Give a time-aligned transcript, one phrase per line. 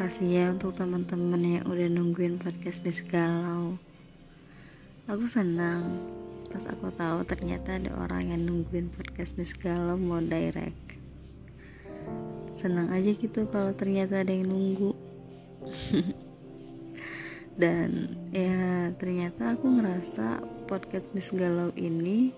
[0.00, 3.76] Makasih ya untuk teman-teman yang udah nungguin podcast Miss Galau.
[5.04, 6.00] Aku senang
[6.48, 10.96] pas aku tahu ternyata ada orang yang nungguin podcast Miss Galau mau direct.
[12.56, 14.96] Senang aja gitu kalau ternyata ada yang nunggu.
[17.60, 22.32] Dan ya ternyata aku ngerasa podcast Miss Galau ini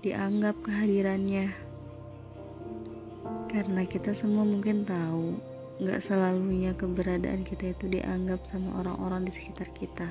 [0.00, 1.52] dianggap kehadirannya.
[3.52, 9.70] Karena kita semua mungkin tahu Gak selalunya keberadaan kita itu dianggap sama orang-orang di sekitar
[9.70, 10.10] kita.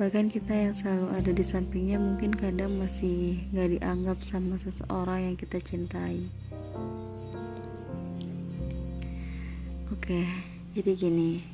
[0.00, 5.36] Bahkan kita yang selalu ada di sampingnya mungkin kadang masih gak dianggap sama seseorang yang
[5.36, 6.32] kita cintai.
[9.92, 10.24] Oke,
[10.72, 11.44] jadi gini.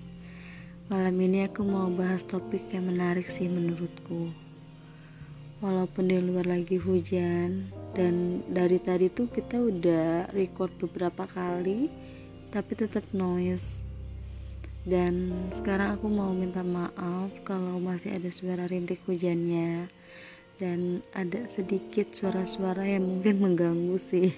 [0.87, 4.31] Malam ini aku mau bahas topik yang menarik sih menurutku.
[5.61, 12.10] Walaupun di luar lagi hujan dan dari tadi tuh kita udah record beberapa kali
[12.51, 13.79] tapi tetap noise.
[14.83, 19.87] Dan sekarang aku mau minta maaf kalau masih ada suara rintik hujannya.
[20.59, 24.35] Dan ada sedikit suara-suara yang mungkin mengganggu sih.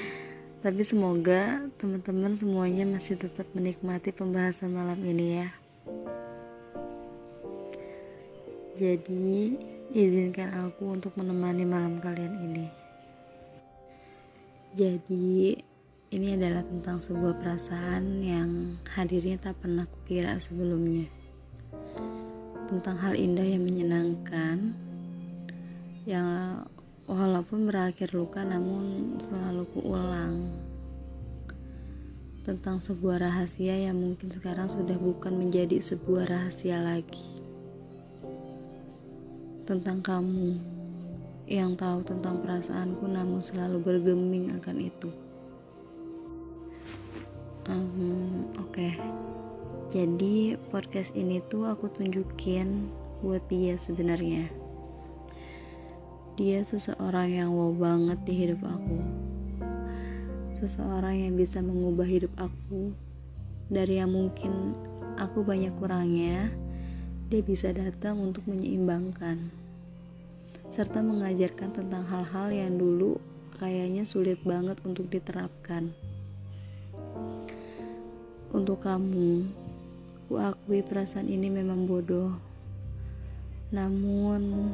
[0.66, 5.48] Tapi semoga teman-teman semuanya masih tetap menikmati pembahasan malam ini ya.
[8.76, 9.56] Jadi
[9.96, 12.66] izinkan aku untuk menemani malam kalian ini.
[14.76, 15.56] Jadi
[16.06, 21.10] ini adalah tentang sebuah perasaan yang hadirnya tak pernah kukira sebelumnya.
[22.70, 24.70] Tentang hal indah yang menyenangkan,
[26.06, 26.62] yang
[27.10, 30.46] walaupun berakhir luka namun selalu kuulang.
[32.46, 37.26] Tentang sebuah rahasia yang mungkin sekarang sudah bukan menjadi sebuah rahasia lagi.
[39.66, 40.54] Tentang kamu
[41.50, 45.25] yang tahu tentang perasaanku namun selalu bergeming akan itu
[47.68, 48.74] um, oke.
[48.74, 48.92] Okay.
[49.90, 52.90] jadi podcast ini tuh aku tunjukin
[53.22, 54.50] buat dia sebenarnya.
[56.36, 58.98] Dia seseorang yang wow banget di hidup aku.
[60.60, 62.92] Seseorang yang bisa mengubah hidup aku
[63.66, 64.76] dari yang mungkin
[65.18, 66.52] aku banyak kurangnya
[67.26, 69.50] dia bisa datang untuk menyeimbangkan
[70.70, 73.18] serta mengajarkan tentang hal-hal yang dulu
[73.58, 75.90] kayaknya sulit banget untuk diterapkan
[78.56, 79.44] untuk kamu,
[80.26, 82.32] ku akui perasaan ini memang bodoh.
[83.68, 84.72] Namun,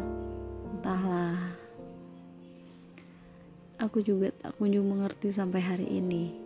[0.78, 1.58] entahlah.
[3.82, 6.38] Aku juga tak kunjung mengerti sampai hari ini.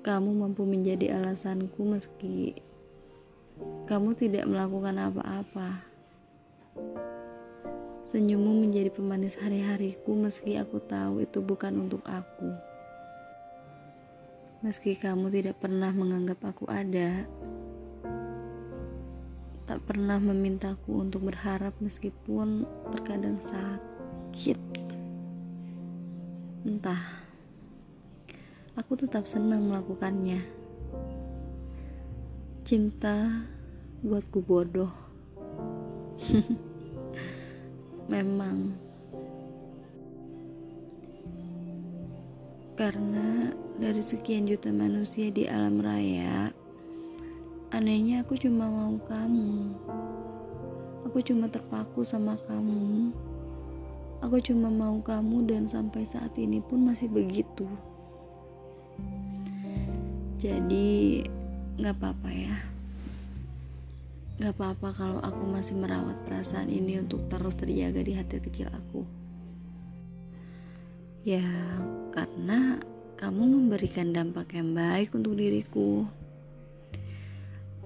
[0.00, 2.56] Kamu mampu menjadi alasanku meski
[3.84, 5.84] kamu tidak melakukan apa-apa.
[8.08, 12.69] Senyummu menjadi pemanis hari-hariku meski aku tahu itu bukan untuk aku.
[14.60, 17.24] Meski kamu tidak pernah menganggap aku ada,
[19.64, 24.60] tak pernah memintaku untuk berharap meskipun terkadang sakit.
[26.68, 27.00] Entah,
[28.76, 30.44] aku tetap senang melakukannya.
[32.68, 33.48] Cinta
[34.04, 34.92] buatku bodoh.
[38.12, 38.76] Memang
[42.80, 46.52] Karena dari sekian juta manusia di alam raya,
[47.72, 49.72] anehnya aku cuma mau kamu.
[51.08, 53.08] Aku cuma terpaku sama kamu.
[54.20, 57.64] Aku cuma mau kamu dan sampai saat ini pun masih begitu.
[60.36, 61.24] Jadi
[61.80, 62.56] gak apa-apa ya.
[64.44, 69.08] Gak apa-apa kalau aku masih merawat perasaan ini untuk terus terjaga di hati kecil aku.
[71.24, 71.48] Ya,
[72.12, 72.76] karena
[73.20, 76.08] kamu memberikan dampak yang baik untuk diriku.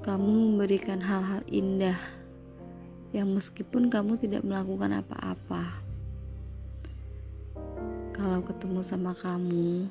[0.07, 1.99] Kamu memberikan hal-hal indah
[3.11, 5.83] yang meskipun kamu tidak melakukan apa-apa.
[8.15, 9.91] Kalau ketemu sama kamu,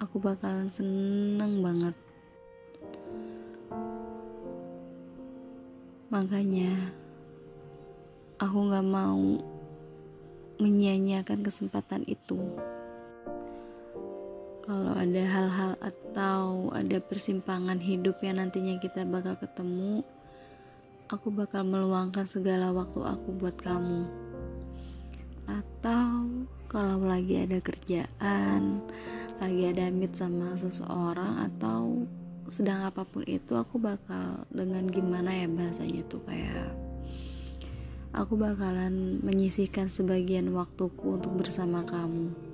[0.00, 1.96] aku bakalan seneng banget.
[6.08, 6.96] Makanya,
[8.40, 9.36] aku gak mau
[10.56, 12.40] menyia-nyiakan kesempatan itu.
[14.76, 20.04] Kalau ada hal-hal atau ada persimpangan hidup yang nantinya kita bakal ketemu,
[21.08, 24.04] aku bakal meluangkan segala waktu aku buat kamu.
[25.48, 26.28] Atau
[26.68, 28.84] kalau lagi ada kerjaan,
[29.40, 32.04] lagi ada meet sama seseorang atau
[32.52, 36.68] sedang apa pun itu aku bakal dengan gimana ya bahasanya tuh kayak
[38.12, 42.45] aku bakalan menyisihkan sebagian waktuku untuk bersama kamu.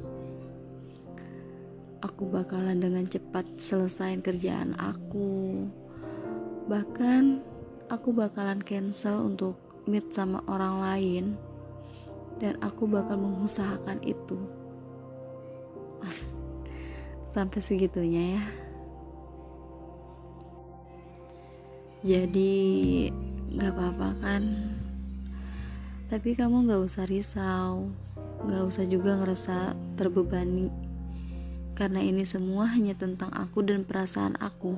[2.03, 5.71] Aku bakalan dengan cepat selesai kerjaan aku.
[6.67, 7.23] Bahkan
[7.87, 9.55] aku bakalan cancel untuk
[9.87, 11.25] meet sama orang lain
[12.43, 14.39] dan aku bakal mengusahakan itu.
[17.35, 18.45] Sampai segitunya ya.
[22.03, 22.53] Jadi
[23.55, 24.43] gak apa-apa kan?
[26.11, 27.95] Tapi kamu gak usah risau,
[28.43, 30.92] gak usah juga ngerasa terbebani
[31.73, 34.77] karena ini semua hanya tentang aku dan perasaan aku.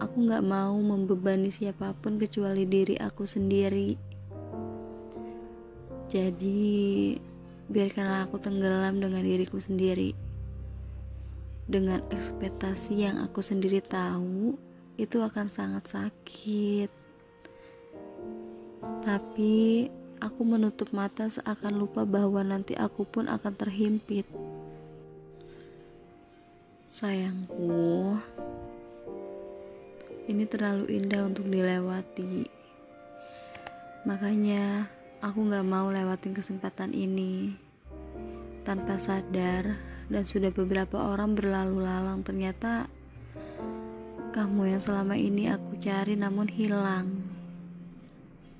[0.00, 3.94] Aku gak mau membebani siapa pun kecuali diri aku sendiri.
[6.12, 7.16] Jadi,
[7.70, 10.12] biarkanlah aku tenggelam dengan diriku sendiri.
[11.64, 14.58] Dengan ekspektasi yang aku sendiri tahu,
[15.00, 16.90] itu akan sangat sakit.
[19.06, 19.88] Tapi,
[20.20, 24.28] aku menutup mata seakan lupa bahwa nanti aku pun akan terhimpit.
[26.92, 28.20] Sayangku,
[30.28, 32.44] ini terlalu indah untuk dilewati.
[34.04, 34.92] Makanya,
[35.24, 37.56] aku gak mau lewatin kesempatan ini
[38.68, 39.80] tanpa sadar,
[40.12, 42.20] dan sudah beberapa orang berlalu lalang.
[42.20, 42.84] Ternyata
[44.36, 47.08] kamu yang selama ini aku cari, namun hilang.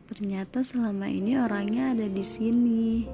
[0.09, 3.05] Ternyata selama ini orangnya ada di sini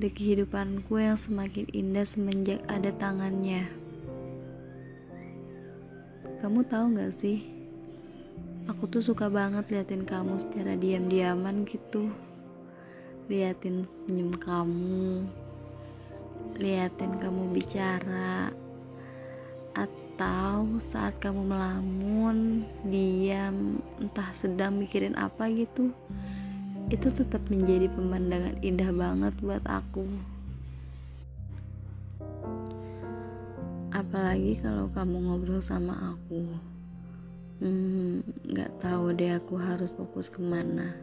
[0.00, 3.68] di kehidupanku yang semakin indah semenjak ada tangannya.
[6.40, 7.44] Kamu tahu gak sih?
[8.64, 12.08] Aku tuh suka banget liatin kamu secara diam-diaman gitu.
[13.28, 15.28] Liatin senyum kamu.
[16.56, 18.56] Liatin kamu bicara.
[19.76, 25.92] Atau saat kamu melamun, diam, entah sedang mikirin apa gitu
[26.90, 30.10] itu tetap menjadi pemandangan indah banget buat aku.
[33.94, 36.50] Apalagi kalau kamu ngobrol sama aku.
[37.62, 40.98] Hmm, gak tahu deh aku harus fokus ke mana.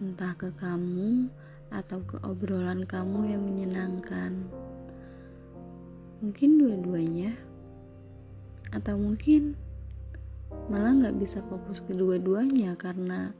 [0.00, 1.28] Entah ke kamu
[1.68, 4.40] atau ke obrolan kamu yang menyenangkan.
[6.24, 7.36] Mungkin dua-duanya.
[8.72, 9.52] Atau mungkin
[10.72, 13.36] malah gak bisa fokus kedua-duanya karena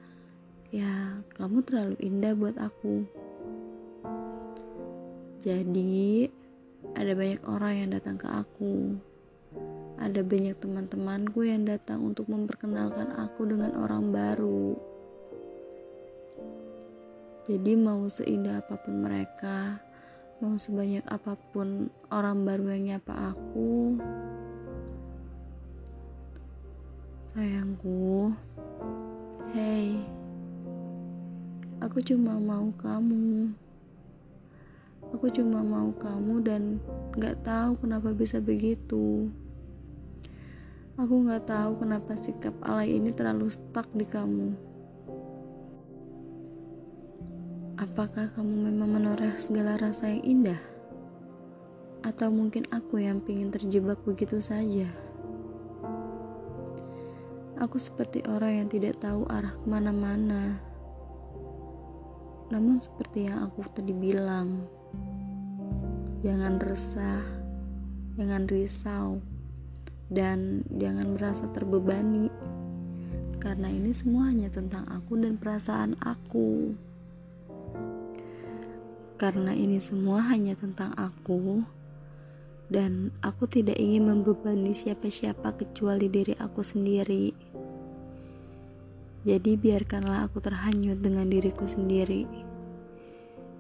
[0.68, 3.04] ya kamu terlalu indah buat aku.
[5.40, 6.28] Jadi
[6.92, 8.98] ada banyak orang yang datang ke aku.
[9.98, 14.78] Ada banyak teman-temanku yang datang untuk memperkenalkan aku dengan orang baru.
[17.48, 19.80] Jadi mau seindah apa pun mereka
[20.38, 23.98] mau sebanyak apa pun orang baru yang nyapa aku
[27.34, 28.30] sayangku
[29.50, 29.98] hey
[31.98, 33.50] Aku cuma mau kamu.
[35.18, 36.78] Aku cuma mau kamu dan
[37.18, 39.26] gak tahu kenapa bisa begitu.
[40.94, 44.54] Aku gak tahu kenapa sikap alay ini terlalu stuck di kamu.
[47.82, 50.62] Apakah kamu memang menoreh segala rasa yang indah?
[52.06, 54.86] Atau mungkin aku yang ingin terjebak begitu saja?
[57.58, 60.67] Aku seperti orang yang tidak tahu arah ke mana-mana.
[62.48, 64.64] Namun seperti yang aku tadi bilang,
[66.24, 67.24] jangan resah,
[68.16, 69.20] jangan risau,
[70.08, 72.32] dan jangan merasa terbebani.
[73.38, 76.74] Karena ini semua hanya tentang aku dan perasaan aku.
[79.20, 81.62] Karena ini semua hanya tentang aku,
[82.72, 87.47] dan aku tidak ingin membebani siapa-siapa kecuali diri aku sendiri.
[89.26, 92.28] Jadi biarkanlah aku terhanyut dengan diriku sendiri.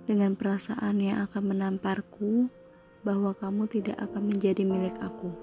[0.06, 2.46] Dengan perasaan yang akan menamparku
[3.02, 5.34] bahwa kamu tidak akan menjadi milik aku.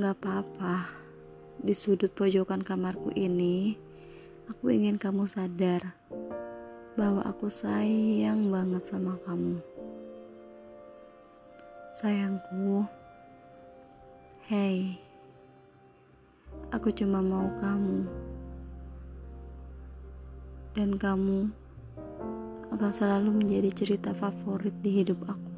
[0.00, 0.88] Gak apa-apa,
[1.60, 3.76] di sudut pojokan kamarku ini,
[4.48, 5.92] aku ingin kamu sadar
[6.96, 9.60] bahwa aku sayang banget sama kamu.
[12.00, 12.88] Sayangku,
[14.48, 14.96] hey,
[16.72, 18.08] aku cuma mau kamu
[20.72, 21.52] dan kamu
[22.72, 25.51] akan selalu menjadi cerita favorit di hidup aku.